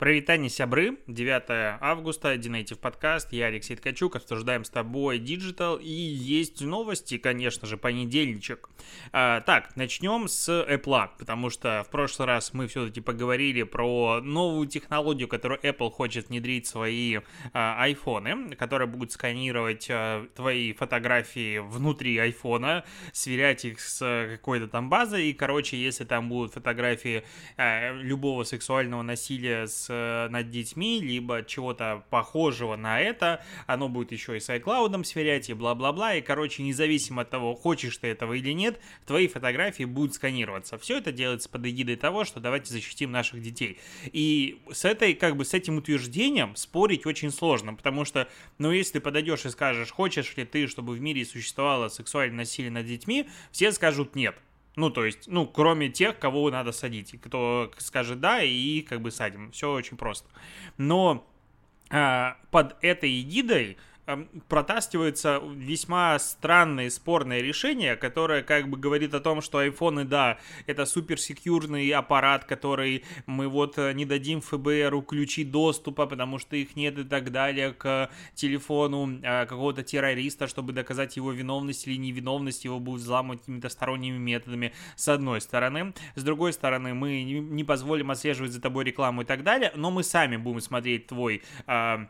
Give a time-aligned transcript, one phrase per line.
[0.00, 6.62] Прывітанне, сябры, 9 августа, DNative подкаст, я Алексей Ткачук, обсуждаем с тобой digital, и есть
[6.62, 8.70] новости, конечно же, понедельничек.
[9.12, 14.68] А, так, начнем с Apple, потому что в прошлый раз мы все-таки поговорили про новую
[14.68, 17.18] технологию, которую Apple хочет внедрить в свои
[17.52, 24.88] а, айфоны, которые будут сканировать а, твои фотографии внутри айфона, сверять их с какой-то там
[24.88, 27.22] базой, и, короче, если там будут фотографии
[27.58, 33.42] а, любого сексуального насилия с Э, над детьми, либо чего-то похожего на это.
[33.66, 36.14] Оно будет еще и с iCloud сверять, и бла-бла-бла.
[36.14, 40.78] И, короче, независимо от того, хочешь ты этого или нет, твои фотографии будут сканироваться.
[40.78, 43.78] Все это делается под эгидой того, что давайте защитим наших детей.
[44.04, 48.94] И с этой, как бы, с этим утверждением спорить очень сложно, потому что, ну, если
[48.94, 53.28] ты подойдешь и скажешь, хочешь ли ты, чтобы в мире существовало сексуальное насилие над детьми,
[53.50, 54.36] все скажут нет.
[54.76, 57.20] Ну, то есть, ну, кроме тех, кого надо садить.
[57.20, 59.50] Кто скажет да, и как бы садим.
[59.50, 60.28] Все очень просто.
[60.78, 61.26] Но
[61.90, 63.76] э, под этой эгидой
[64.10, 70.38] Эм, протаскивается весьма странное спорное решение, которое как бы говорит о том, что айфоны, да,
[70.66, 76.76] это суперсекьюрный аппарат, который мы вот э, не дадим ФБРу ключи доступа, потому что их
[76.76, 82.64] нет и так далее к телефону э, какого-то террориста, чтобы доказать его виновность или невиновность,
[82.64, 85.94] его будут взламывать какими-то сторонними методами, с одной стороны.
[86.14, 90.02] С другой стороны, мы не позволим отслеживать за тобой рекламу и так далее, но мы
[90.02, 92.06] сами будем смотреть твой Э,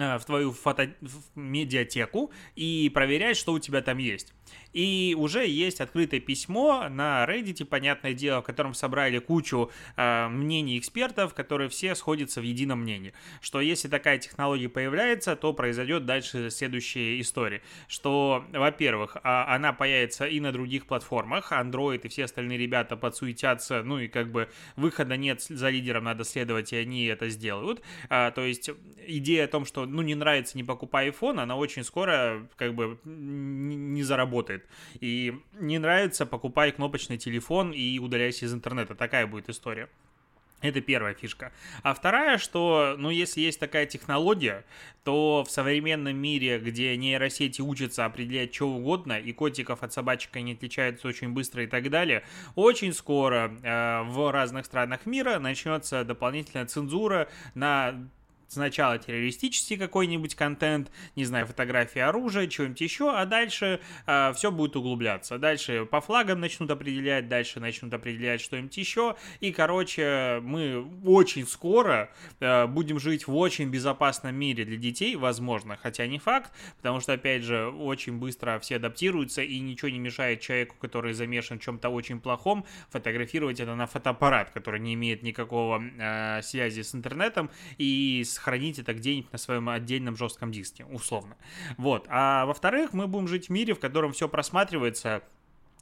[0.00, 0.94] в твою фото...
[1.00, 4.32] в медиатеку и проверять, что у тебя там есть.
[4.72, 10.78] И уже есть открытое письмо на Reddit, понятное дело, в котором собрали кучу э, мнений
[10.78, 16.50] экспертов, которые все сходятся в едином мнении, что если такая технология появляется, то произойдет дальше
[16.50, 22.58] следующая история, что, во-первых, э, она появится и на других платформах, Android и все остальные
[22.58, 27.28] ребята подсуетятся, ну и как бы выхода нет, за лидером надо следовать, и они это
[27.28, 27.82] сделают.
[28.08, 28.70] Э, то есть
[29.06, 32.98] идея о том, что, ну, не нравится, не покупай iPhone, она очень скоро как бы
[33.04, 34.66] не заработает работает.
[35.00, 38.94] И не нравится, покупай кнопочный телефон и удаляйся из интернета.
[38.94, 39.88] Такая будет история.
[40.62, 41.52] Это первая фишка.
[41.82, 44.66] А вторая, что, ну, если есть такая технология,
[45.04, 50.52] то в современном мире, где нейросети учатся определять что угодно, и котиков от собачек они
[50.52, 52.24] отличаются очень быстро и так далее,
[52.56, 58.10] очень скоро э, в разных странах мира начнется дополнительная цензура на
[58.50, 64.50] сначала террористический какой-нибудь контент, не знаю, фотографии оружия, чего-нибудь еще, а дальше э, а, все
[64.50, 65.38] будет углубляться.
[65.38, 72.10] Дальше по флагам начнут определять, дальше начнут определять что-нибудь еще, и, короче, мы очень скоро
[72.40, 77.12] э, будем жить в очень безопасном мире для детей, возможно, хотя не факт, потому что,
[77.12, 81.88] опять же, очень быстро все адаптируются, и ничего не мешает человеку, который замешан в чем-то
[81.88, 88.24] очень плохом, фотографировать это на фотоаппарат, который не имеет никакого э, связи с интернетом, и
[88.24, 91.36] с хранить это где-нибудь на своем отдельном жестком диске, условно.
[91.76, 92.06] Вот.
[92.08, 95.22] А во-вторых, мы будем жить в мире, в котором все просматривается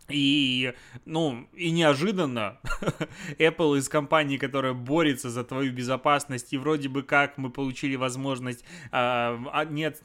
[0.08, 0.72] и,
[1.04, 2.58] ну, и неожиданно
[3.38, 8.64] Apple из компании, которая борется за твою безопасность, и вроде бы как мы получили возможность
[8.90, 10.00] э, нет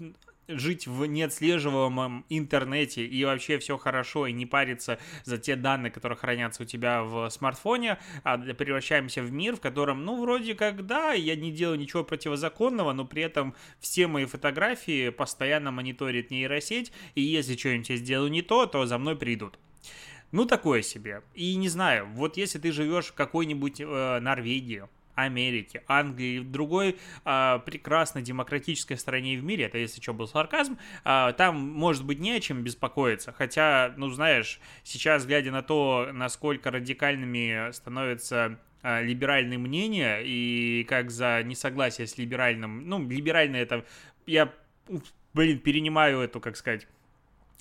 [0.47, 6.17] жить в неотслеживаемом интернете и вообще все хорошо, и не париться за те данные, которые
[6.17, 11.13] хранятся у тебя в смартфоне, а превращаемся в мир, в котором, ну, вроде как, да,
[11.13, 17.21] я не делаю ничего противозаконного, но при этом все мои фотографии постоянно мониторит нейросеть, и
[17.21, 19.57] если что-нибудь я сделаю не то, то за мной придут.
[20.31, 21.21] Ну, такое себе.
[21.35, 27.59] И не знаю, вот если ты живешь в какой-нибудь э, Норвегии, Америки, Англии, другой а,
[27.59, 32.31] прекрасной демократической стране в мире, это если что был сарказм, а, там может быть не
[32.31, 39.59] о чем беспокоиться, хотя, ну знаешь, сейчас глядя на то, насколько радикальными становятся а, либеральные
[39.59, 43.85] мнения и как за несогласие с либеральным, ну либеральное это,
[44.25, 44.53] я,
[45.33, 46.87] блин, перенимаю эту, как сказать,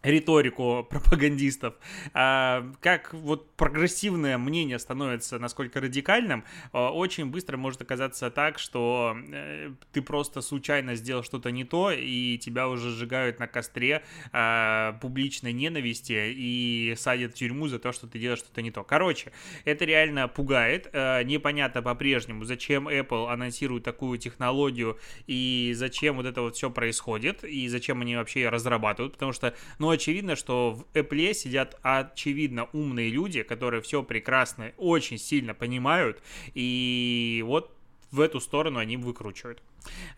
[0.02, 1.74] риторику пропагандистов,
[2.12, 9.16] а, как вот прогрессивное мнение становится насколько радикальным, а, очень быстро может оказаться так, что
[9.32, 14.98] э, ты просто случайно сделал что-то не то, и тебя уже сжигают на костре а,
[15.00, 18.82] публичной ненависти и садят в тюрьму за то, что ты делаешь что-то не то.
[18.82, 19.32] Короче,
[19.64, 20.92] это реально пугает.
[20.92, 27.68] Непонятно по-прежнему, зачем Apple анонсирует такую технологию и зачем вот это вот все происходит, и
[27.68, 33.10] зачем они вообще ее разрабатывают, потому что, ну, очевидно, что в Apple сидят очевидно умные
[33.10, 36.22] люди, которые все прекрасно, очень сильно понимают,
[36.54, 37.74] и вот
[38.10, 39.62] в эту сторону они выкручивают.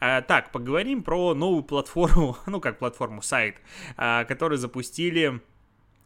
[0.01, 3.57] А, так, поговорим про новую платформу, ну как платформу, сайт,
[3.97, 5.41] а, который запустили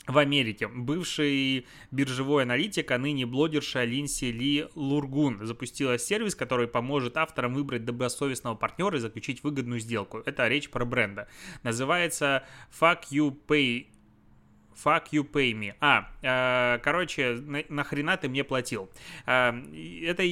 [0.09, 0.67] в Америке.
[0.67, 7.85] Бывший биржевой аналитик, а ныне блогерша Линси Ли Лургун запустила сервис, который поможет авторам выбрать
[7.85, 10.23] добросовестного партнера и заключить выгодную сделку.
[10.25, 11.29] Это речь про бренда.
[11.63, 12.45] Называется
[12.81, 13.87] Fuck You Pay
[14.85, 15.75] Fuck you pay me.
[15.81, 18.89] А, э, короче, на, нахрена ты мне платил?
[19.27, 19.53] Э,
[20.03, 20.23] эта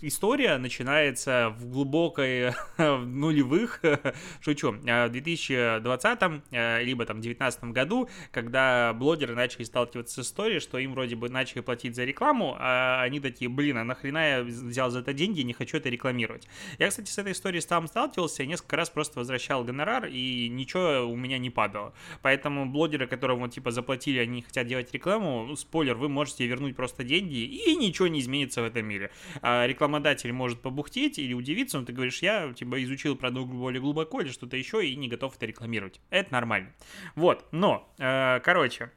[0.00, 3.82] история начинается в глубокой нулевых,
[4.40, 6.20] шучу, в 2020
[6.50, 11.28] э, либо там 2019 году, когда блогеры начали сталкиваться с историей, что им вроде бы
[11.28, 15.42] начали платить за рекламу, а они такие, блин, а нахрена я взял за это деньги,
[15.42, 16.48] не хочу это рекламировать.
[16.78, 21.06] Я, кстати, с этой историей сам сталкивался, я несколько раз просто возвращал гонорар, и ничего
[21.06, 21.92] у меня не падало.
[22.22, 27.04] Поэтому блогеры, которые вот типа заплатили, они хотят делать рекламу, спойлер, вы можете вернуть просто
[27.04, 29.10] деньги, и ничего не изменится в этом мире.
[29.42, 34.22] А рекламодатель может побухтеть или удивиться, но ты говоришь, я типа изучил продукт более глубоко
[34.22, 36.00] или что-то еще, и не готов это рекламировать.
[36.10, 36.72] Это нормально.
[37.14, 38.90] Вот, но, э, короче,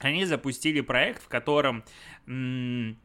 [0.00, 1.84] они запустили проект, в котором...
[2.26, 2.98] М-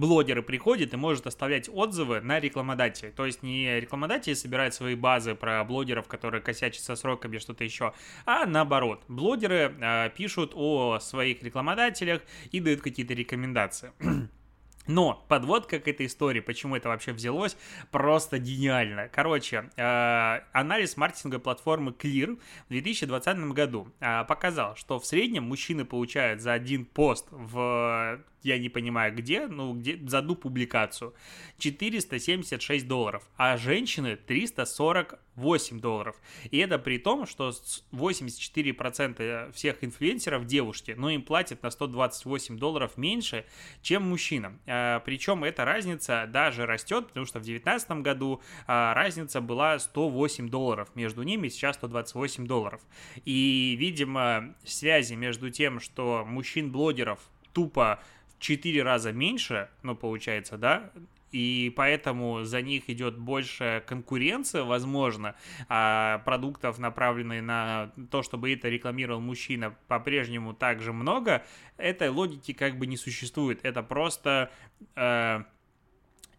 [0.00, 3.12] блогеры приходят и может оставлять отзывы на рекламодателей.
[3.12, 7.92] То есть не рекламодатели собирают свои базы про блогеров, которые косячат со сроками, что-то еще,
[8.24, 9.04] а наоборот.
[9.08, 13.92] Блогеры э, пишут о своих рекламодателях и дают какие-то рекомендации.
[14.86, 17.56] Но подводка к этой истории, почему это вообще взялось,
[17.90, 19.08] просто гениально.
[19.08, 25.84] Короче, э, анализ маркетинговой платформы Clear в 2020 году э, показал, что в среднем мужчины
[25.84, 31.14] получают за один пост в я не понимаю где, ну, где за одну публикацию
[31.58, 36.16] 476 долларов, а женщины 348 долларов.
[36.50, 37.52] И это при том, что
[37.92, 43.44] 84% всех инфлюенсеров девушки, но им платят на 128 долларов меньше,
[43.82, 44.60] чем мужчинам.
[44.72, 50.48] А, причем эта разница даже растет, потому что в 2019 году а, разница была 108
[50.48, 52.80] долларов между ними, сейчас 128 долларов.
[53.24, 57.18] И, видимо, связи между тем, что мужчин-блогеров
[57.52, 58.00] тупо
[58.38, 60.92] 4 раза меньше, ну, получается, да,
[61.32, 65.34] и поэтому за них идет больше конкуренция, возможно,
[65.68, 71.44] а продуктов, направленных на то, чтобы это рекламировал мужчина, по-прежнему также много,
[71.76, 73.60] этой логики как бы не существует.
[73.62, 74.50] Это просто
[74.96, 75.42] э,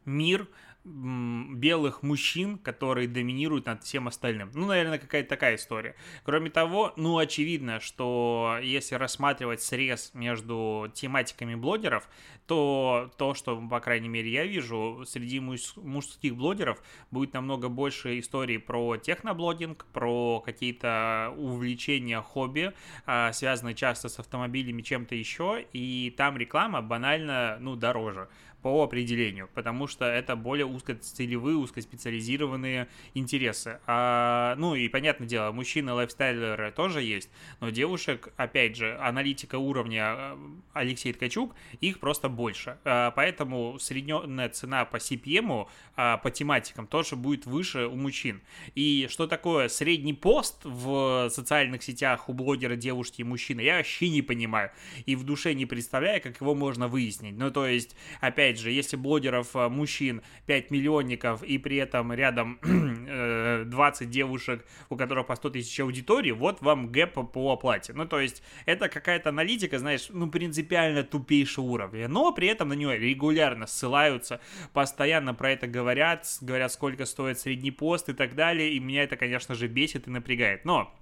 [0.06, 0.48] мир,
[0.83, 4.50] белых мужчин, которые доминируют над всем остальным.
[4.54, 5.95] Ну, наверное, какая-то такая история.
[6.24, 12.10] Кроме того, ну, очевидно, что если рассматривать срез между тематиками блогеров,
[12.48, 16.81] то то, что, по крайней мере, я вижу, среди муж- мужских блогеров
[17.12, 22.74] будет намного больше историй про техноблогинг, про какие-то увлечения, хобби,
[23.06, 28.30] а, связанные часто с автомобилями, чем-то еще, и там реклама банально, ну, дороже
[28.62, 33.80] по определению, потому что это более узкоцелевые, узкоспециализированные интересы.
[33.88, 37.30] А, ну и понятное дело, мужчины лайфстайлеры тоже есть,
[37.60, 40.38] но девушек, опять же, аналитика уровня э,
[40.74, 42.78] Алексей Ткачук, их просто больше.
[42.84, 48.42] А, поэтому средняя цена по CPM, а, по тематикам тоже будет выше у мужчин.
[48.75, 54.10] И что такое средний пост в социальных сетях у блогера девушки и мужчины, я вообще
[54.10, 54.72] не понимаю.
[55.06, 57.38] И в душе не представляю, как его можно выяснить.
[57.38, 62.12] Ну, то есть, опять опять же, если блогеров э, мужчин 5 миллионников и при этом
[62.13, 67.94] рядом 20 э, девушек, у которых по 100 тысяч аудитории, вот вам гэп по оплате.
[67.94, 72.74] Ну, то есть, это какая-то аналитика, знаешь, ну, принципиально тупейшего уровня, но при этом на
[72.74, 74.42] нее регулярно ссылаются,
[74.74, 79.15] постоянно про это говорят, говорят, сколько стоит средний пост и так далее, и меня это,
[79.15, 80.65] конечно же, бесит и напрягает.
[80.65, 80.93] Но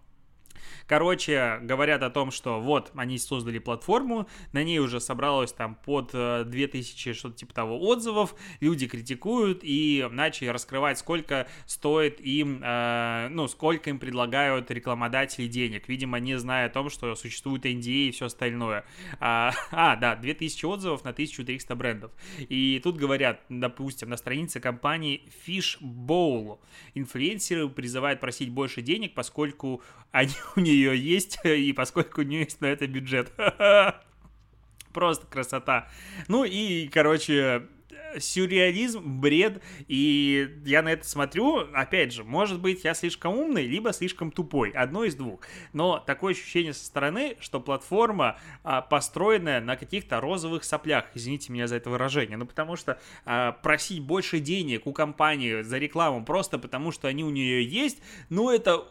[0.90, 6.14] Короче, говорят о том, что вот, они создали платформу, на ней уже собралось там под
[6.14, 13.28] 2000, э, что-то типа того, отзывов, люди критикуют и начали раскрывать, сколько стоит им, э,
[13.30, 18.12] ну, сколько им предлагают рекламодатели денег, видимо, не зная о том, что существует NDA и
[18.12, 18.84] все остальное.
[19.20, 22.12] А, а, да, 2000 отзывов на 1300 брендов.
[22.40, 26.58] И тут говорят, допустим, на странице компании Fishbowl
[26.96, 32.62] инфлюенсеры призывают просить больше денег, поскольку они у нее есть, и поскольку у нее есть
[32.62, 33.32] на это бюджет.
[34.94, 35.88] Просто красота.
[36.28, 37.68] Ну и, короче,
[38.18, 43.94] сюрреализм, бред, и я на это смотрю, опять же, может быть, я слишком умный, либо
[43.94, 45.42] слишком тупой, одно из двух.
[45.74, 51.68] Но такое ощущение со стороны, что платформа а, построенная на каких-то розовых соплях, извините меня
[51.68, 56.58] за это выражение, ну потому что а, просить больше денег у компании за рекламу просто
[56.58, 58.88] потому, что они у нее есть, ну это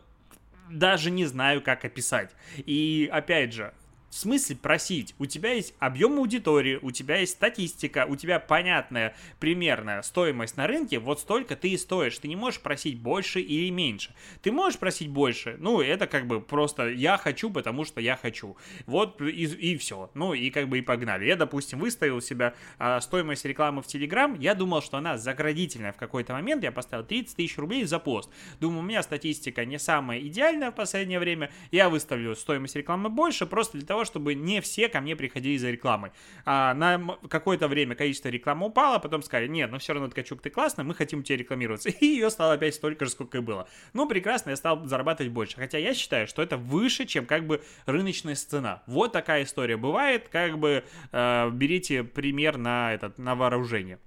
[0.70, 2.30] даже не знаю, как описать.
[2.56, 3.72] И опять же,
[4.10, 5.14] в смысле просить?
[5.18, 10.66] У тебя есть объем аудитории, у тебя есть статистика, у тебя понятная примерная стоимость на
[10.66, 12.18] рынке, вот столько ты и стоишь.
[12.18, 14.14] Ты не можешь просить больше или меньше.
[14.42, 18.56] Ты можешь просить больше, ну, это как бы просто я хочу, потому что я хочу.
[18.86, 20.10] Вот и, и все.
[20.14, 21.26] Ну, и как бы и погнали.
[21.26, 25.96] Я, допустим, выставил себя а, стоимость рекламы в Телеграм, я думал, что она заградительная в
[25.96, 28.30] какой-то момент, я поставил 30 тысяч рублей за пост.
[28.60, 33.46] Думаю, у меня статистика не самая идеальная в последнее время, я выставлю стоимость рекламы больше,
[33.46, 36.12] просто для того, того, чтобы не все ко мне приходили за рекламой.
[36.44, 40.40] А на какое-то время количество рекламы упало, потом сказали, нет, но ну все равно, Ткачук,
[40.40, 41.88] ты классный, мы хотим тебе рекламироваться.
[42.00, 43.68] И ее стало опять столько же, сколько и было.
[43.92, 45.56] Ну, прекрасно, я стал зарабатывать больше.
[45.56, 48.82] Хотя я считаю, что это выше, чем как бы рыночная цена.
[48.86, 53.98] Вот такая история бывает, как бы э, берите пример на, этот, на вооружение.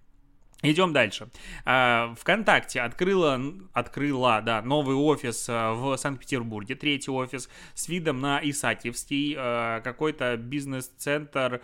[0.64, 1.28] Идем дальше.
[1.66, 3.42] А, ВКонтакте открыла,
[3.74, 10.38] открыла да, новый офис а, в Санкт-Петербурге, третий офис с видом на Исатьевский, а, какой-то
[10.38, 11.62] бизнес-центр,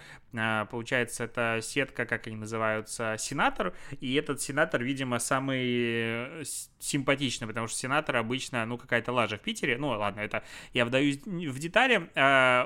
[0.70, 6.44] получается, это сетка, как они называются, сенатор, и этот сенатор, видимо, самый э,
[6.80, 11.18] симпатичный, потому что сенатор обычно, ну, какая-то лажа в Питере, ну, ладно, это я вдаюсь
[11.26, 12.10] в детали,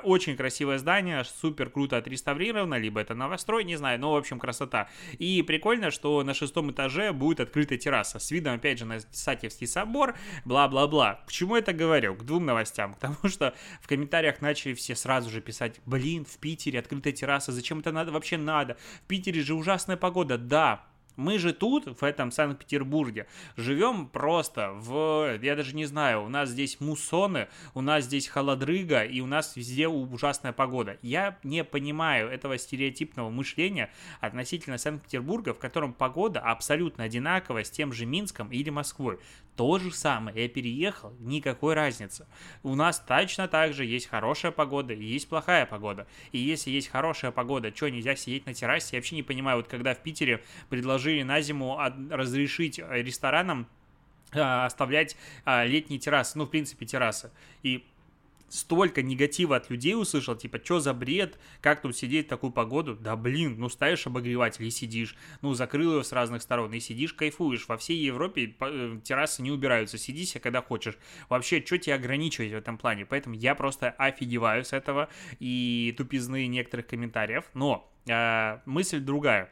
[0.04, 4.88] очень красивое здание, супер круто отреставрировано, либо это новострой, не знаю, но, в общем, красота.
[5.18, 9.66] И прикольно, что на шестом этаже будет открытая терраса с видом, опять же, на Сатьевский
[9.66, 10.14] собор,
[10.44, 11.20] бла-бла-бла.
[11.26, 12.14] К чему это говорю?
[12.14, 12.94] К двум новостям.
[12.94, 17.52] К тому, что в комментариях начали все сразу же писать, блин, в Питере открытая терраса,
[17.52, 18.76] зачем это надо вообще надо?
[19.04, 20.38] В Питере же ужасная погода.
[20.38, 20.84] Да,
[21.16, 23.26] мы же тут, в этом Санкт-Петербурге,
[23.56, 25.38] живем просто в...
[25.42, 29.56] Я даже не знаю, у нас здесь муссоны, у нас здесь холодрыга, и у нас
[29.56, 30.98] везде ужасная погода.
[31.02, 33.90] Я не понимаю этого стереотипного мышления
[34.20, 39.18] относительно Санкт-Петербурга, в котором погода абсолютно одинаковая с тем же Минском или Москвой.
[39.56, 40.42] То же самое.
[40.42, 42.26] Я переехал, никакой разницы.
[42.62, 46.06] У нас точно так же есть хорошая погода и есть плохая погода.
[46.32, 48.96] И если есть хорошая погода, что, нельзя сидеть на террасе?
[48.96, 51.78] Я вообще не понимаю, вот когда в Питере предложили на зиму
[52.10, 53.66] разрешить э, ресторанам
[54.32, 57.30] э, оставлять э, летние террасы, ну, в принципе, террасы.
[57.62, 57.84] И
[58.52, 62.94] столько негатива от людей услышал, типа, что за бред, как тут сидеть в такую погоду?
[62.94, 67.14] Да блин, ну ставишь обогреватель и сидишь, ну закрыл его с разных сторон и сидишь,
[67.14, 67.66] кайфуешь.
[67.66, 68.54] Во всей Европе
[69.04, 70.98] террасы не убираются, сиди себе когда хочешь.
[71.30, 73.06] Вообще, что тебя ограничивать в этом плане?
[73.06, 77.44] Поэтому я просто офигеваю с этого и тупизны некоторых комментариев.
[77.54, 79.50] Но э, мысль другая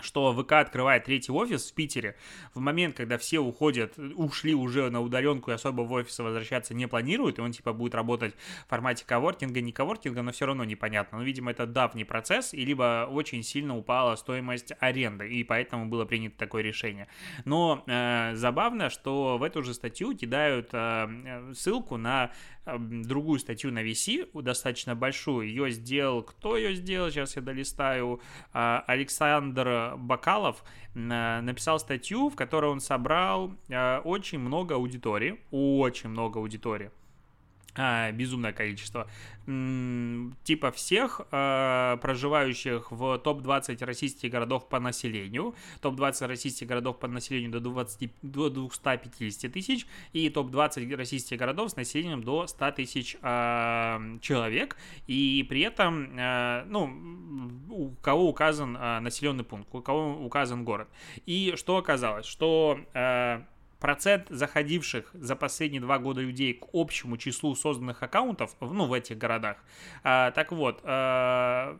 [0.00, 2.16] что ВК открывает третий офис в Питере
[2.54, 6.86] в момент, когда все уходят, ушли уже на удаленку и особо в офис возвращаться не
[6.86, 8.34] планируют, и он типа будет работать
[8.66, 11.18] в формате коворкинга, не коворкинга, но все равно непонятно.
[11.18, 16.04] Но, видимо, это давний процесс, и либо очень сильно упала стоимость аренды, и поэтому было
[16.04, 17.08] принято такое решение.
[17.44, 22.30] Но э, забавно, что в эту же статью кидают э, ссылку на
[22.78, 25.48] другую статью на VC, достаточно большую.
[25.48, 28.20] Ее сделал, кто ее сделал, сейчас я долистаю,
[28.52, 30.62] а, Александр Бакалов
[30.94, 36.90] написал статью, в которой он собрал а, очень много аудитории, очень много аудитории
[37.80, 39.08] а, безумное количество,
[39.46, 47.52] типа всех э, проживающих в топ-20 российских городов по населению, топ-20 российских городов по населению
[47.52, 54.18] до, 20, до 250 тысяч и топ-20 российских городов с населением до 100 тысяч э,
[54.20, 56.90] человек, и при этом, э, ну,
[57.70, 60.88] у кого указан э, населенный пункт, у кого указан город.
[61.26, 62.80] И что оказалось, что...
[62.92, 63.42] Э,
[63.80, 69.18] процент заходивших за последние два года людей к общему числу созданных аккаунтов, ну, в этих
[69.18, 69.58] городах.
[70.02, 71.78] А, так вот, а,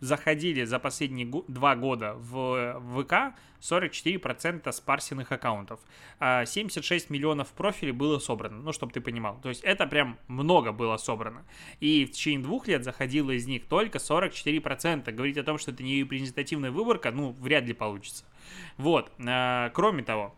[0.00, 5.80] заходили за последние два года в ВК 44% спарсенных аккаунтов.
[6.20, 9.40] 76 а, миллионов профилей было собрано, ну, чтобы ты понимал.
[9.40, 11.44] То есть это прям много было собрано.
[11.80, 15.10] И в течение двух лет заходило из них только 44%.
[15.10, 18.24] Говорить о том, что это не репрезентативная выборка, ну, вряд ли получится.
[18.76, 19.10] Вот.
[19.26, 20.34] А, кроме того,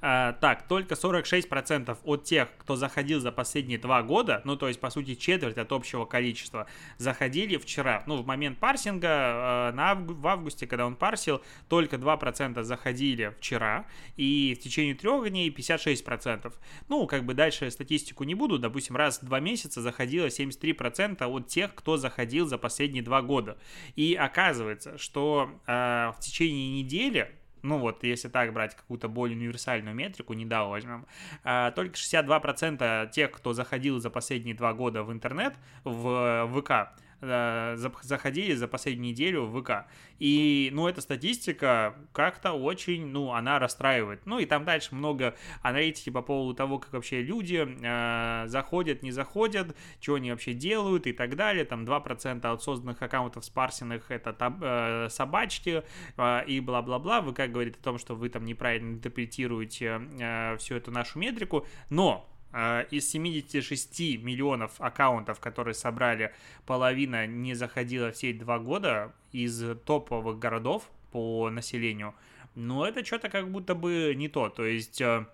[0.00, 4.80] а, так, только 46% от тех, кто заходил за последние два года, ну, то есть,
[4.80, 6.66] по сути, четверть от общего количества,
[6.98, 8.02] заходили вчера.
[8.06, 13.34] Ну, в момент парсинга э, на авгу- в августе, когда он парсил, только 2% заходили
[13.38, 13.86] вчера,
[14.16, 16.52] и в течение трех дней 56%.
[16.88, 21.46] Ну, как бы дальше статистику не буду, допустим, раз в два месяца заходило 73% от
[21.46, 23.58] тех, кто заходил за последние два года.
[23.96, 29.94] И оказывается, что э, в течение недели ну вот, если так брать какую-то более универсальную
[29.94, 31.06] метрику, не DAO возьмем,
[31.44, 36.86] а, только 62% тех, кто заходил за последние два года в интернет, в ВК, э,
[37.20, 39.86] заходили за последнюю неделю в ВК.
[40.18, 44.26] И, ну, эта статистика как-то очень, ну, она расстраивает.
[44.26, 49.12] Ну, и там дальше много аналитики по поводу того, как вообще люди э, заходят, не
[49.12, 51.64] заходят, что они вообще делают и так далее.
[51.64, 55.82] Там 2% от созданных аккаунтов спарсенных это таб, э, собачки
[56.16, 57.22] э, и бла-бла-бла.
[57.22, 61.66] ВК говорит о том, что вы там неправильно интерпретируете э, всю эту нашу метрику.
[61.88, 66.34] Но Э, из 76 миллионов аккаунтов, которые собрали,
[66.66, 72.14] половина не заходила все два года из топовых городов по населению.
[72.54, 74.48] Но это что-то как будто бы не то.
[74.48, 75.26] То есть э,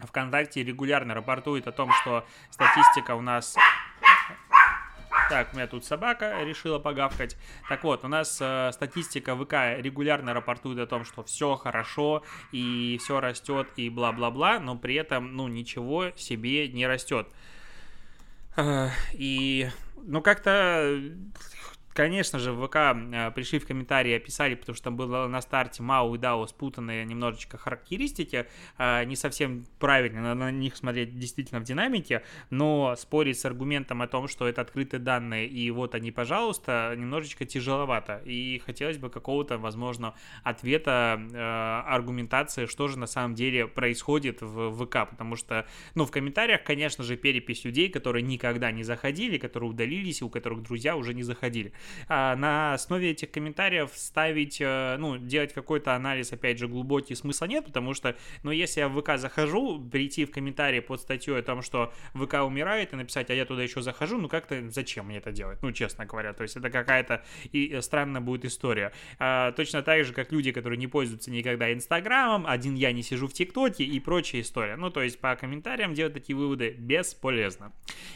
[0.00, 3.56] ВКонтакте регулярно рапортует о том, что статистика у нас
[5.30, 7.36] так, у меня тут собака решила погавкать.
[7.68, 12.98] Так вот, у нас э, статистика ВК регулярно рапортует о том, что все хорошо и
[13.00, 17.28] все растет и бла-бла-бла, но при этом, ну, ничего себе не растет.
[18.56, 19.70] Э, и,
[20.02, 21.00] ну, как-то
[21.92, 25.82] Конечно же, в ВК э, пришли в комментарии, описали, потому что там было на старте
[25.82, 28.46] МАУ и ДАО спутанные немножечко характеристики,
[28.78, 34.06] э, не совсем правильно на них смотреть действительно в динамике, но спорить с аргументом о
[34.06, 38.22] том, что это открытые данные и вот они, пожалуйста, немножечко тяжеловато.
[38.24, 44.72] И хотелось бы какого-то, возможно, ответа, э, аргументации, что же на самом деле происходит в
[44.76, 45.66] ВК, потому что,
[45.96, 50.62] ну, в комментариях, конечно же, перепись людей, которые никогда не заходили, которые удалились, у которых
[50.62, 51.72] друзья уже не заходили.
[52.08, 57.46] А, на основе этих комментариев ставить, э, ну, делать какой-то анализ, опять же, глубокий смысла
[57.46, 61.42] нет, потому что, ну, если я в ВК захожу, прийти в комментарии под статью о
[61.42, 65.18] том, что ВК умирает, и написать, а я туда еще захожу, ну, как-то зачем мне
[65.18, 68.92] это делать, ну, честно говоря, то есть это какая-то и странная будет история.
[69.18, 73.26] А, точно так же, как люди, которые не пользуются никогда Инстаграмом, один я не сижу
[73.26, 74.76] в ТикТоке и прочая история.
[74.76, 77.72] Ну, то есть по комментариям делать такие выводы бесполезно.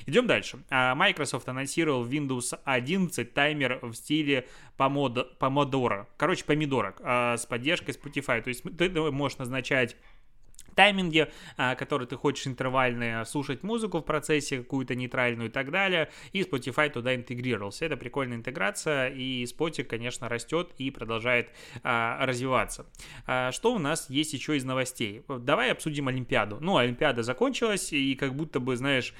[0.06, 0.59] Идем дальше.
[0.71, 4.46] А, Microsoft анонсировал Windows 11 Time таймер в стиле
[4.76, 6.08] помодо, помодора.
[6.16, 8.42] Короче, помидорок а, с поддержкой Spotify.
[8.42, 9.96] То есть ты можешь назначать
[10.75, 16.11] тайминги, а, которые ты хочешь интервальные, слушать музыку в процессе, какую-то нейтральную и так далее,
[16.32, 17.84] и Spotify туда интегрировался.
[17.84, 21.50] Это прикольная интеграция, и Spotify, конечно, растет и продолжает
[21.84, 22.87] а, развиваться.
[23.26, 25.23] А, что у нас есть еще из новостей?
[25.28, 26.58] Давай обсудим Олимпиаду.
[26.61, 29.14] Ну, Олимпиада закончилась, и как будто бы, знаешь,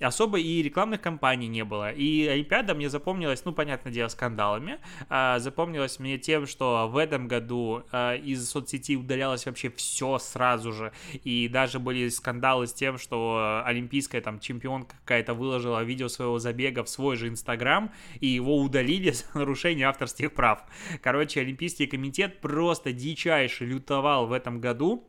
[0.00, 1.92] особо и рекламных кампаний не было.
[1.92, 4.78] И Олимпиада мне запомнилась, ну, понятное дело, скандалами.
[5.08, 10.72] А, запомнилась мне тем, что в этом году а, из соцсети удалялось вообще все сразу
[10.72, 10.92] же.
[11.24, 16.84] И даже были скандалы с тем, что олимпийская там чемпионка какая-то выложила видео своего забега
[16.84, 20.62] в свой же Инстаграм, и его удалили за нарушение авторских прав.
[21.02, 25.06] Короче, Олимпийский комитет просто дичайше лютовал в этом году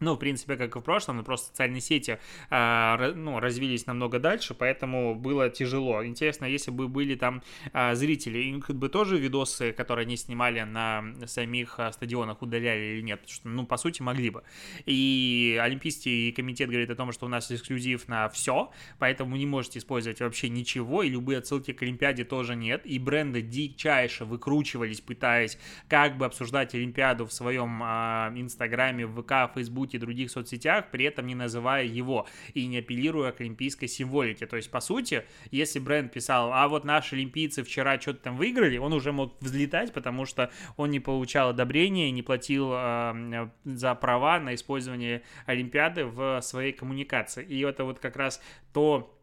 [0.00, 2.18] ну, в принципе, как и в прошлом, но просто социальные сети
[2.50, 6.04] а, ну, развились намного дальше, поэтому было тяжело.
[6.04, 11.04] Интересно, если бы были там а, зрители, их бы тоже видосы, которые они снимали на
[11.26, 14.42] самих а, стадионах, удаляли или нет, потому что, ну, по сути, могли бы.
[14.84, 19.78] И Олимпийский комитет говорит о том, что у нас эксклюзив на все, поэтому не можете
[19.78, 25.58] использовать вообще ничего, и любые отсылки к Олимпиаде тоже нет, и бренды дичайше выкручивались, пытаясь
[25.88, 30.90] как бы обсуждать Олимпиаду в своем а, Инстаграме, в ВК, Фейсбуке, Фейсбуке и других соцсетях,
[30.90, 34.46] при этом не называя его и не апеллируя к олимпийской символике.
[34.46, 38.78] То есть, по сути, если бренд писал, а вот наши олимпийцы вчера что-то там выиграли,
[38.78, 44.40] он уже мог взлетать, потому что он не получал одобрения не платил э, за права
[44.40, 47.44] на использование Олимпиады в своей коммуникации.
[47.44, 48.40] И это вот как раз
[48.72, 49.18] то,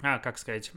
[0.00, 0.72] а, как сказать,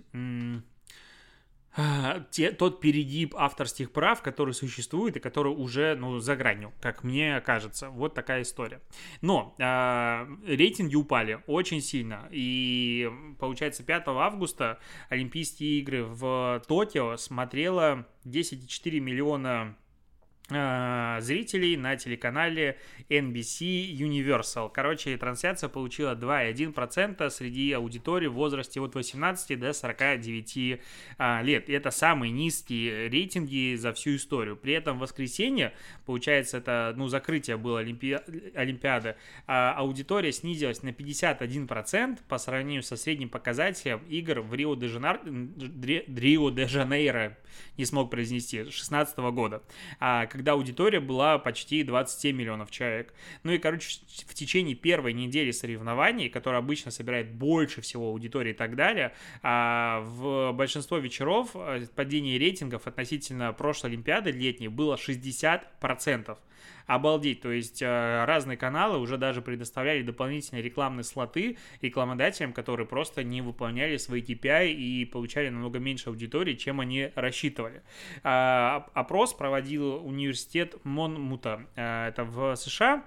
[2.31, 7.41] те, тот перегиб авторских прав, который существует и который уже, ну, за гранью, как мне
[7.41, 7.89] кажется.
[7.89, 8.81] Вот такая история.
[9.21, 12.27] Но э, рейтинги упали очень сильно.
[12.31, 14.79] И, получается, 5 августа
[15.09, 19.75] Олимпийские игры в Токио смотрело 10,4 миллиона
[20.49, 22.77] зрителей на телеканале
[23.09, 24.71] NBC Universal.
[24.73, 30.81] Короче, трансляция получила 2,1% среди аудитории в возрасте от 18 до 49
[31.17, 31.69] а, лет.
[31.69, 34.55] И это самые низкие рейтинги за всю историю.
[34.55, 35.73] При этом в воскресенье,
[36.05, 38.17] получается, это, ну, закрытие было Олимпи...
[38.55, 39.15] Олимпиады,
[39.47, 45.21] а аудитория снизилась на 51% по сравнению со средним показателем игр в Рио-де-Жанейро,
[46.15, 47.37] Рио-де-Жанейро,
[47.77, 49.63] не смог произнести, 16 года.
[49.99, 53.13] А, когда аудитория была почти 27 миллионов человек.
[53.43, 58.53] Ну и, короче, в течение первой недели соревнований, которая обычно собирает больше всего аудитории и
[58.53, 66.37] так далее, а, в большинство вечеров э, падение рейтингов относительно прошлой Олимпиады летней было 60%.
[66.85, 73.23] Обалдеть, то есть э, разные каналы уже даже предоставляли дополнительные рекламные слоты рекламодателям, которые просто
[73.23, 77.83] не выполняли свои KPI и получали намного меньше аудитории, чем они рассчитывали.
[78.23, 83.03] А, опрос проводил университет Монмута, э, это в США,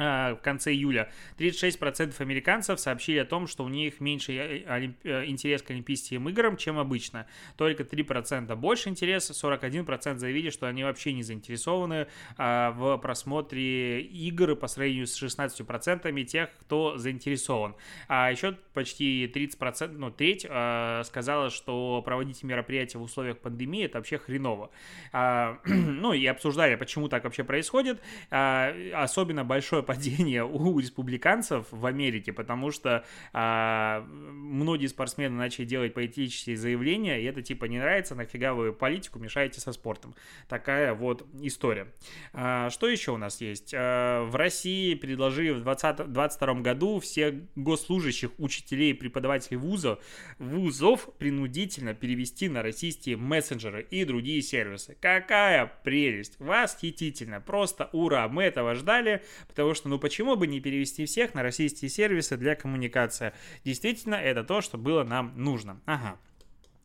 [0.00, 5.62] в конце июля 36% американцев сообщили о том, что у них меньше э, э, интерес
[5.62, 7.26] к Олимпийским играм, чем обычно.
[7.56, 14.56] Только 3% больше интереса, 41% заявили, что они вообще не заинтересованы а, в просмотре игр
[14.56, 17.74] по сравнению с 16% тех, кто заинтересован.
[18.08, 23.98] А еще почти 30%, ну, треть а, сказала, что проводить мероприятия в условиях пандемии это
[23.98, 24.70] вообще хреново.
[26.00, 28.00] Ну и обсуждали, почему так вообще происходит.
[28.30, 36.56] Особенно большое падение у республиканцев в Америке, потому что а, многие спортсмены начали делать политические
[36.56, 40.14] заявления, и это типа не нравится, нафига вы политику мешаете со спортом.
[40.48, 41.88] Такая вот история.
[42.32, 43.74] А, что еще у нас есть?
[43.76, 49.98] А, в России предложили в 2022 году всех госслужащих, учителей преподавателей вузов,
[50.38, 54.96] вузов принудительно перевести на российские мессенджеры и другие сервисы.
[55.00, 56.36] Какая прелесть!
[56.38, 57.40] Восхитительно!
[57.40, 58.28] Просто ура!
[58.28, 62.36] Мы этого ждали, потому что что ну почему бы не перевести всех на российские сервисы
[62.36, 63.32] для коммуникации?
[63.64, 65.80] Действительно, это то, что было нам нужно.
[65.86, 66.18] Ага.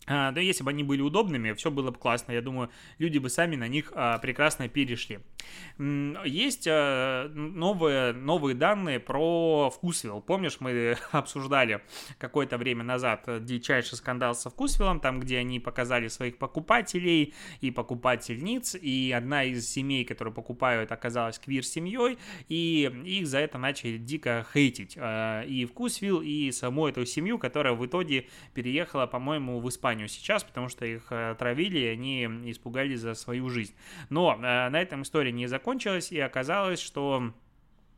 [0.08, 2.32] А, да если бы они были удобными, все было бы классно.
[2.32, 5.20] Я думаю, люди бы сами на них а, прекрасно перешли.
[5.78, 10.22] Есть а, новые, новые данные про Вкусвилл.
[10.22, 11.82] Помнишь, мы обсуждали
[12.18, 18.76] какое-то время назад дичайший скандал со Вкусвиллом, там, где они показали своих покупателей и покупательниц,
[18.76, 24.98] и одна из семей, которые покупают, оказалась квир-семьей, и их за это начали дико хейтить.
[24.98, 30.44] А, и Вкусвилл, и саму эту семью, которая в итоге переехала, по-моему, в Испанию сейчас,
[30.44, 33.74] потому что их э, травили, и они испугались за свою жизнь.
[34.10, 37.32] Но э, на этом история не закончилась, и оказалось, что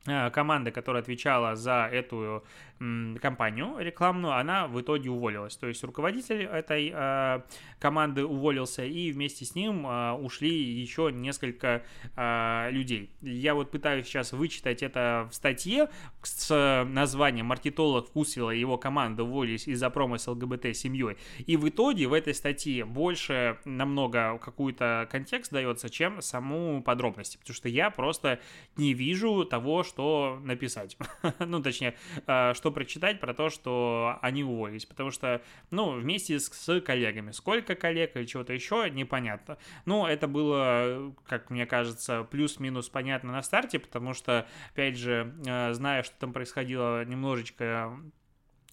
[0.05, 2.43] э, команда, которая отвечала за эту
[2.79, 5.55] компанию рекламную, она в итоге уволилась.
[5.55, 7.41] То есть руководитель этой э,
[7.79, 11.83] команды уволился, и вместе с ним э, ушли еще несколько
[12.15, 13.09] э, людей.
[13.21, 15.89] Я вот пытаюсь сейчас вычитать это в статье
[16.21, 21.17] с названием «Маркетолог Вкусвилла и его команда уволились из-за промо с ЛГБТ семьей».
[21.45, 27.55] И в итоге в этой статье больше намного какой-то контекст дается, чем саму подробности, потому
[27.55, 28.39] что я просто
[28.75, 30.97] не вижу того, что написать.
[31.39, 36.47] ну, точнее, что что прочитать про то, что они уволились, потому что, ну, вместе с,
[36.47, 37.31] с коллегами.
[37.31, 39.57] Сколько коллег или чего-то еще, непонятно.
[39.85, 45.73] Ну, это было, как мне кажется, плюс-минус понятно на старте, потому что, опять же, э,
[45.73, 47.97] зная, что там происходило немножечко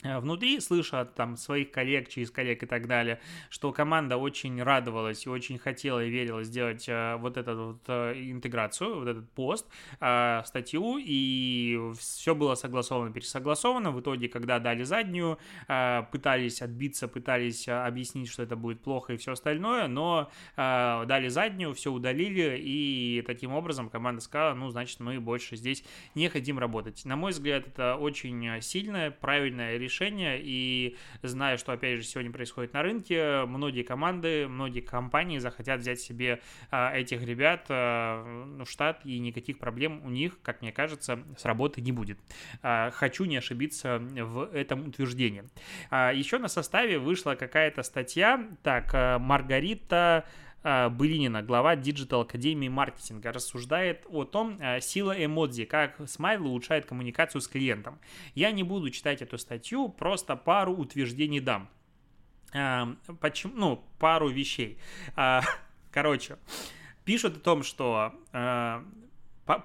[0.04, 5.26] внутри, слыша от там своих коллег, через коллег и так далее, что команда очень радовалась
[5.26, 9.66] и очень хотела и верила сделать э, вот эту вот э, интеграцию, вот этот пост,
[10.00, 13.92] э, статью, и все было согласовано, пересогласовано.
[13.92, 15.38] В итоге, когда дали заднюю,
[15.68, 21.28] э, пытались отбиться, пытались объяснить, что это будет плохо и все остальное, но э, дали
[21.28, 25.82] заднюю, все удалили, и таким образом команда сказала, ну, значит, мы больше здесь
[26.14, 27.04] не хотим работать.
[27.06, 32.32] На мой взгляд, это очень сильное, правильное решение решения, и зная, что, опять же, сегодня
[32.32, 38.24] происходит на рынке, многие команды, многие компании захотят взять себе а, этих ребят а,
[38.64, 42.18] в штат, и никаких проблем у них, как мне кажется, с работы не будет.
[42.62, 45.44] А, хочу не ошибиться в этом утверждении.
[45.90, 50.24] Еще на составе вышла какая-то статья, так, Маргарита
[50.64, 57.42] Былинина, глава Digital Академии маркетинга, рассуждает о том, а, сила эмодзи, как смайл улучшает коммуникацию
[57.42, 57.98] с клиентом.
[58.34, 61.68] Я не буду читать эту статью, просто пару утверждений дам.
[62.54, 63.52] А, почему?
[63.54, 64.78] Ну, пару вещей.
[65.90, 66.38] Короче,
[67.04, 68.14] пишут о том, что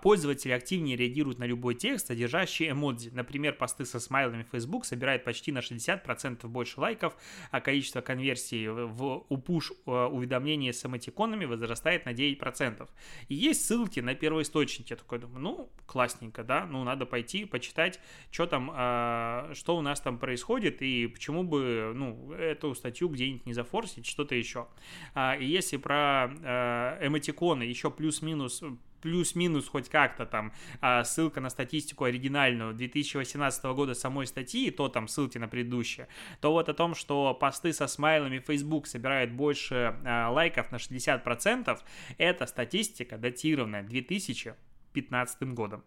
[0.02, 3.12] Пользователи активнее реагируют на любой текст, содержащий эмодзи.
[3.14, 7.16] Например, посты со смайлами Facebook собирают почти на 60% больше лайков,
[7.52, 12.90] а количество конверсий в упуш э, уведомления с эмотиконами возрастает на 9%.
[13.30, 14.92] И есть ссылки на первоисточники.
[14.92, 18.00] Я такой думаю, ну, классненько, да, ну, надо пойти, почитать,
[18.32, 23.46] что там, э, что у нас там происходит, и почему бы, ну, эту статью где-нибудь
[23.46, 24.68] не зафорсить, что-то еще.
[25.14, 28.62] А, и если про э, эмотиконы еще плюс-минус
[29.02, 35.08] плюс-минус хоть как-то там а, ссылка на статистику оригинальную 2018 года самой статьи, то там
[35.08, 36.08] ссылки на предыдущие,
[36.42, 41.80] то вот о том, что посты со смайлами Facebook собирают больше а, лайков на 60%,
[42.18, 45.84] это статистика датированная 2015 годом.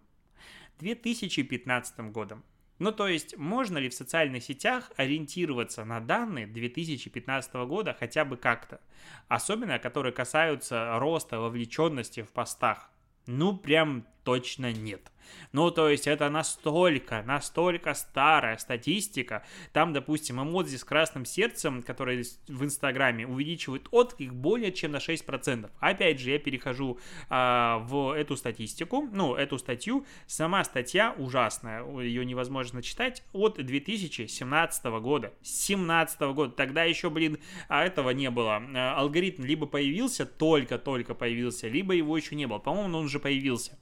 [0.78, 2.44] 2015 годом.
[2.78, 8.36] Ну, то есть, можно ли в социальных сетях ориентироваться на данные 2015 года хотя бы
[8.36, 8.80] как-то?
[9.28, 12.90] Особенно, которые касаются роста вовлеченности в постах.
[13.26, 15.11] Ну, прям точно нет.
[15.52, 19.44] Ну, то есть это настолько, настолько старая статистика.
[19.72, 25.70] Там, допустим, эмодзи с красным сердцем, которые в Инстаграме увеличивают отклик более чем на 6%.
[25.80, 30.06] Опять же, я перехожу а, в эту статистику, ну, эту статью.
[30.26, 35.32] Сама статья ужасная, ее невозможно читать, от 2017 года.
[35.42, 36.52] 17 года.
[36.52, 38.62] Тогда еще, блин, а этого не было.
[38.74, 42.58] А, алгоритм либо появился, только-только появился, либо его еще не было.
[42.58, 43.78] По-моему, он уже появился.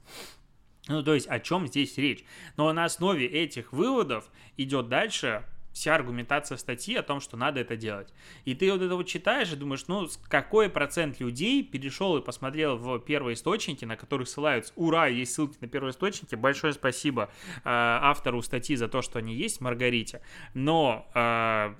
[0.91, 2.23] Ну, то есть, о чем здесь речь?
[2.57, 7.77] Но на основе этих выводов идет дальше вся аргументация статьи о том, что надо это
[7.77, 8.13] делать.
[8.43, 12.75] И ты вот это вот читаешь и думаешь, ну, какой процент людей перешел и посмотрел
[12.75, 14.73] в первые источники, на которых ссылаются.
[14.75, 16.35] Ура, есть ссылки на первые источники.
[16.35, 20.21] Большое спасибо э, автору статьи за то, что они есть, Маргарите.
[20.53, 21.73] Но э,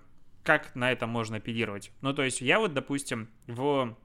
[0.43, 1.91] как на это можно апеллировать?
[1.99, 3.95] Ну, то есть, я вот, допустим, в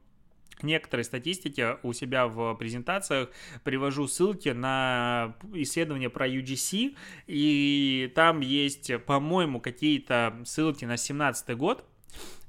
[0.63, 3.31] некоторые статистики у себя в презентациях
[3.65, 11.85] привожу ссылки на исследования про UGC, и там есть, по-моему, какие-то ссылки на 17 год,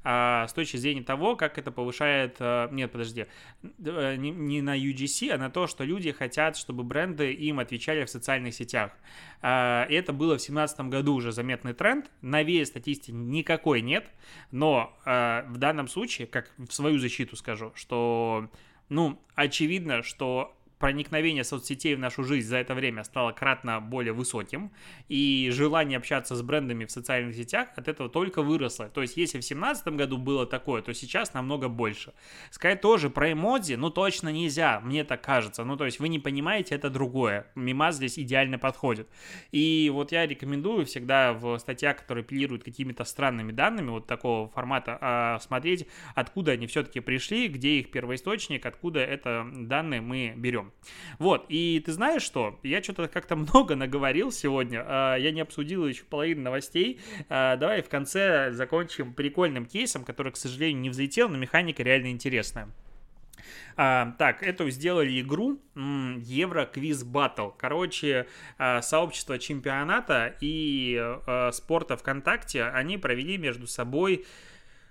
[0.10, 2.38] а, с точки зрения того, как это повышает...
[2.40, 3.26] А, нет, подожди,
[3.62, 8.10] э, не, на UGC, а на то, что люди хотят, чтобы бренды им отвечали в
[8.10, 8.94] социальных сетях.
[9.42, 12.10] А, и это было в 2017 году уже заметный тренд.
[12.22, 14.10] Новее статистики никакой нет,
[14.50, 18.50] но а, в данном случае, как в свою защиту скажу, что
[18.88, 24.72] ну, очевидно, что проникновение соцсетей в нашу жизнь за это время стало кратно более высоким,
[25.08, 28.90] и желание общаться с брендами в социальных сетях от этого только выросло.
[28.90, 32.14] То есть, если в 2017 году было такое, то сейчас намного больше.
[32.52, 35.64] Сказать тоже про эмодзи, ну, точно нельзя, мне так кажется.
[35.64, 37.48] Ну, то есть, вы не понимаете, это другое.
[37.56, 39.10] Мимаз здесь идеально подходит.
[39.52, 44.98] И вот я рекомендую всегда в статьях, которые апеллируют какими-то странными данными вот такого формата,
[45.02, 50.67] а, смотреть, откуда они все-таки пришли, где их первоисточник, откуда это данные мы берем.
[51.20, 52.60] Вот, и ты знаешь что?
[52.64, 57.00] Я что-то как-то много наговорил сегодня, а, я не обсудил еще половину новостей.
[57.30, 62.12] А, давай в конце закончим прикольным кейсом, который, к сожалению, не взлетел, но механика реально
[62.12, 62.70] интересная.
[63.76, 67.50] А, так, эту сделали игру Евро Квиз Батл.
[67.50, 68.28] Короче,
[68.58, 71.00] а, сообщество чемпионата и
[71.54, 74.26] спорта ВКонтакте, они провели между собой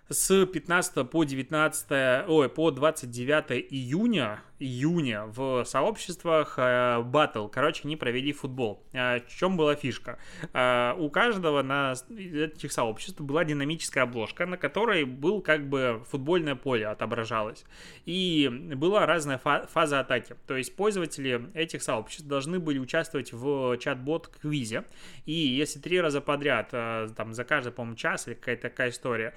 [0.09, 7.47] с 15 по 19, ой, по 29 июня июня в сообществах Battle.
[7.47, 8.83] Э, Короче, они провели футбол.
[8.93, 10.19] Э, в чем была фишка?
[10.53, 16.55] Э, у каждого на этих сообществ была динамическая обложка, на которой был как бы футбольное
[16.55, 17.65] поле отображалось.
[18.07, 20.37] И была разная фаза атаки.
[20.47, 24.85] То есть пользователи этих сообществ должны были участвовать в чат-бот квизе.
[25.27, 29.35] И если три раза подряд, там за каждый, по-моему, час или какая-то такая история,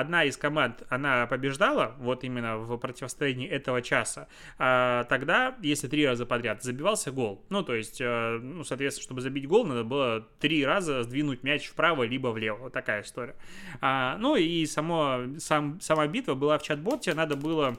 [0.00, 6.06] одна из команд, она побеждала, вот именно в противостоянии этого часа, а, тогда, если три
[6.06, 10.26] раза подряд забивался гол, ну, то есть, э, ну, соответственно, чтобы забить гол, надо было
[10.40, 13.36] три раза сдвинуть мяч вправо либо влево, вот такая история.
[13.80, 17.76] А, ну, и само, сам, сама битва была в чат-боте, надо было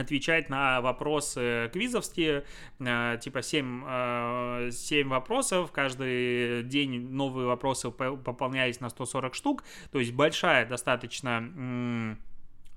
[0.00, 2.44] отвечать на вопросы квизовские,
[2.78, 9.98] э, типа 7, 7 э, вопросов, каждый день новые вопросы пополнялись на 140 штук, то
[9.98, 12.16] есть большая достаточно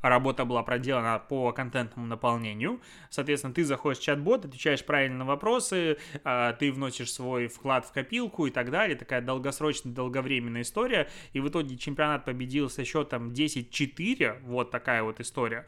[0.10, 2.82] работа была проделана по контентному наполнению.
[3.10, 7.92] Соответственно, ты заходишь в чат-бот, отвечаешь правильно на вопросы, а, ты вносишь свой вклад в
[7.92, 8.96] копилку и так далее.
[8.96, 11.10] Такая долгосрочная, долговременная история.
[11.32, 14.42] И в итоге чемпионат победил со счетом 10-4.
[14.44, 15.66] Вот такая вот история.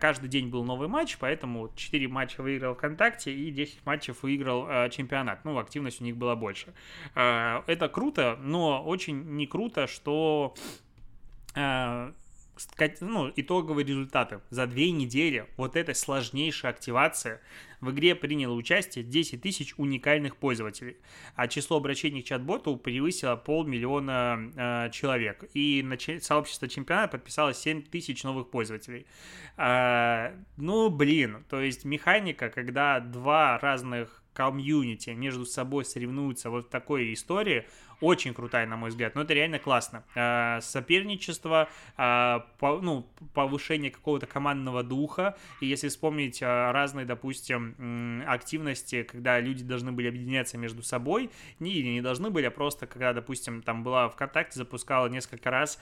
[0.00, 4.88] Каждый день был новый матч, поэтому 4 матча выиграл ВКонтакте и 10 матчев выиграл а,
[4.88, 5.44] чемпионат.
[5.44, 6.72] Ну, активность у них была больше.
[7.14, 10.54] А, это круто, но очень не круто, что
[13.00, 14.40] ну, итоговые результаты.
[14.50, 17.40] За две недели вот эта сложнейшая активация
[17.80, 20.96] в игре приняло участие 10 тысяч уникальных пользователей,
[21.34, 25.44] а число обращений к чат-боту превысило полмиллиона э, человек.
[25.54, 29.06] И на сообщество чемпионата подписалось 7 тысяч новых пользователей.
[29.56, 36.68] Э, ну, блин, то есть механика, когда два разных комьюнити между собой соревнуются вот в
[36.68, 37.66] такой истории,
[38.04, 39.14] очень крутая, на мой взгляд.
[39.14, 40.04] Но это реально классно.
[40.14, 45.36] А, соперничество, а, ну, повышение какого-то командного духа.
[45.60, 51.82] И если вспомнить а, разные, допустим, активности, когда люди должны были объединяться между собой, не,
[51.82, 55.80] не должны были, а просто когда, допустим, там была ВКонтакте, запускала несколько раз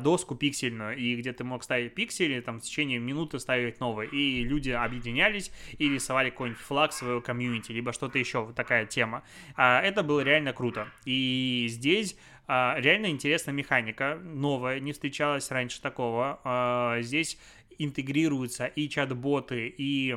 [0.00, 4.42] доску пиксельную, и где ты мог ставить пиксели, там в течение минуты ставить новые, и
[4.42, 9.22] люди объединялись и рисовали какой-нибудь флаг своего комьюнити, либо что-то еще, вот такая тема.
[9.56, 10.88] Это было реально круто.
[11.04, 16.40] И здесь а, реально интересная механика, новая, не встречалась раньше такого.
[16.44, 17.38] А, здесь
[17.78, 20.16] интегрируются и чат-боты, и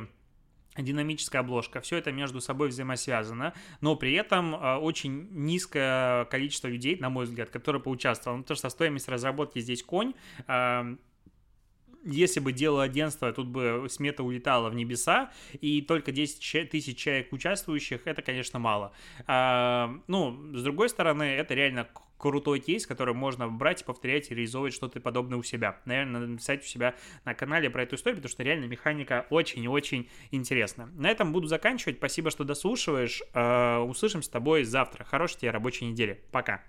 [0.76, 1.80] динамическая обложка.
[1.80, 7.26] Все это между собой взаимосвязано, но при этом э, очень низкое количество людей, на мой
[7.26, 8.38] взгляд, которые поучаствовали.
[8.38, 10.14] Ну, потому что стоимость разработки здесь конь.
[12.04, 17.32] Если бы дело агентство, тут бы смета улетала в небеса, и только 10 тысяч человек
[17.32, 18.92] участвующих, это, конечно, мало.
[19.26, 21.88] А, ну, с другой стороны, это реально
[22.30, 25.80] крутой кейс, который можно брать, повторять и реализовывать что-то подобное у себя.
[25.84, 29.62] Наверное, надо написать у себя на канале про эту историю, потому что реально механика очень
[29.62, 30.86] и очень интересна.
[30.94, 31.96] На этом буду заканчивать.
[31.98, 33.22] Спасибо, что дослушиваешь.
[33.34, 35.04] А, услышимся с тобой завтра.
[35.04, 36.22] Хорошей тебе рабочей недели.
[36.32, 36.62] Пока.